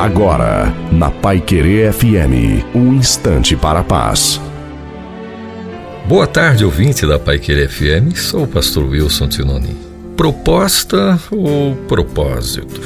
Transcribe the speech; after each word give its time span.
Agora, 0.00 0.74
na 0.90 1.10
Pai 1.10 1.42
Querer 1.42 1.92
FM, 1.92 2.64
um 2.74 2.94
instante 2.94 3.54
para 3.54 3.80
a 3.80 3.84
paz. 3.84 4.40
Boa 6.08 6.26
tarde, 6.26 6.64
ouvinte 6.64 7.06
da 7.06 7.18
Pai 7.18 7.38
Querer 7.38 7.68
FM. 7.68 8.16
Sou 8.16 8.44
o 8.44 8.48
pastor 8.48 8.84
Wilson 8.84 9.28
Tinoni. 9.28 9.76
Proposta 10.16 11.20
ou 11.30 11.76
propósito? 11.86 12.80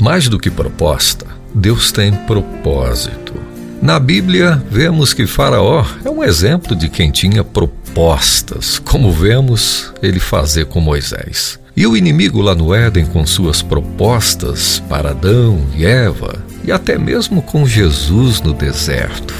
Mais 0.00 0.28
do 0.28 0.38
que 0.38 0.48
proposta, 0.48 1.26
Deus 1.52 1.90
tem 1.90 2.12
propósito. 2.12 3.34
Na 3.82 3.98
Bíblia, 3.98 4.62
vemos 4.70 5.12
que 5.12 5.26
Faraó 5.26 5.84
é 6.04 6.08
um 6.08 6.22
exemplo 6.22 6.76
de 6.76 6.88
quem 6.88 7.10
tinha 7.10 7.42
propostas, 7.42 8.78
como 8.78 9.10
vemos 9.10 9.92
ele 10.00 10.20
fazer 10.20 10.66
com 10.66 10.78
Moisés. 10.78 11.58
E 11.76 11.88
o 11.88 11.96
inimigo 11.96 12.40
lá 12.40 12.54
no 12.54 12.72
Éden 12.72 13.04
com 13.04 13.26
suas 13.26 13.60
propostas 13.60 14.80
para 14.88 15.10
Adão 15.10 15.60
e 15.76 15.84
Eva, 15.84 16.40
e 16.64 16.72
até 16.72 16.98
mesmo 16.98 17.42
com 17.42 17.66
Jesus 17.66 18.40
no 18.40 18.52
deserto. 18.52 19.34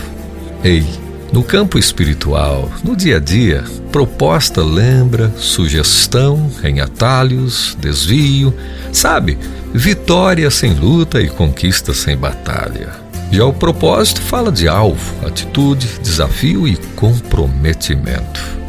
Ei, 0.63 0.85
no 1.33 1.43
campo 1.43 1.79
espiritual, 1.79 2.71
no 2.85 2.95
dia 2.95 3.17
a 3.17 3.21
dia, 3.21 3.65
proposta 3.91 4.63
lembra 4.63 5.33
sugestão 5.37 6.51
em 6.63 6.81
atalhos, 6.81 7.77
desvio, 7.81 8.55
sabe? 8.93 9.39
Vitória 9.73 10.51
sem 10.51 10.75
luta 10.75 11.21
e 11.21 11.29
conquista 11.29 11.93
sem 11.93 12.17
batalha. 12.17 12.91
Já 13.33 13.45
o 13.45 13.53
propósito 13.53 14.21
fala 14.21 14.53
de 14.53 14.69
alvo, 14.69 15.27
atitude, 15.27 15.89
desafio 16.03 16.69
e 16.69 16.77
comprometimento. 16.95 18.64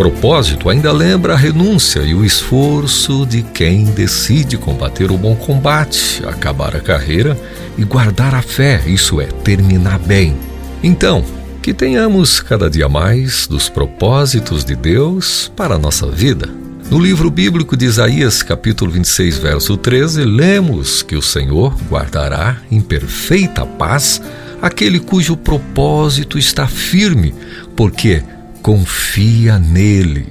Propósito 0.00 0.70
ainda 0.70 0.90
lembra 0.92 1.34
a 1.34 1.36
renúncia 1.36 2.00
e 2.00 2.14
o 2.14 2.24
esforço 2.24 3.26
de 3.26 3.42
quem 3.42 3.84
decide 3.84 4.56
combater 4.56 5.10
o 5.10 5.18
bom 5.18 5.36
combate, 5.36 6.22
acabar 6.26 6.74
a 6.74 6.80
carreira 6.80 7.38
e 7.76 7.84
guardar 7.84 8.34
a 8.34 8.40
fé, 8.40 8.82
isso 8.86 9.20
é, 9.20 9.26
terminar 9.26 9.98
bem. 9.98 10.34
Então, 10.82 11.22
que 11.60 11.74
tenhamos 11.74 12.40
cada 12.40 12.70
dia 12.70 12.88
mais 12.88 13.46
dos 13.46 13.68
propósitos 13.68 14.64
de 14.64 14.74
Deus 14.74 15.52
para 15.54 15.74
a 15.74 15.78
nossa 15.78 16.10
vida. 16.10 16.48
No 16.90 16.98
livro 16.98 17.30
bíblico 17.30 17.76
de 17.76 17.84
Isaías, 17.84 18.42
capítulo 18.42 18.90
26, 18.92 19.36
verso 19.36 19.76
13, 19.76 20.24
lemos 20.24 21.02
que 21.02 21.14
o 21.14 21.20
Senhor 21.20 21.76
guardará 21.90 22.56
em 22.70 22.80
perfeita 22.80 23.66
paz 23.66 24.22
aquele 24.62 24.98
cujo 24.98 25.36
propósito 25.36 26.38
está 26.38 26.66
firme, 26.66 27.34
porque 27.76 28.22
confia 28.62 29.58
nele. 29.58 30.26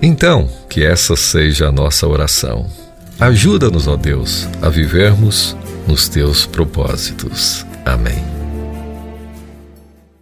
Então, 0.00 0.48
que 0.68 0.84
essa 0.84 1.16
seja 1.16 1.68
a 1.68 1.72
nossa 1.72 2.06
oração. 2.06 2.66
Ajuda-nos, 3.18 3.88
ó 3.88 3.96
Deus, 3.96 4.48
a 4.62 4.68
vivermos 4.68 5.56
nos 5.86 6.08
teus 6.08 6.46
propósitos. 6.46 7.66
Amém. 7.84 8.17